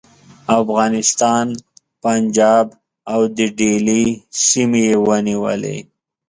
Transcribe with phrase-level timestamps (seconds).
[0.59, 1.45] افغانستان،
[2.03, 2.65] پنجاب
[3.11, 4.03] او د دهلي
[4.47, 5.77] سیمې یې ونیولې.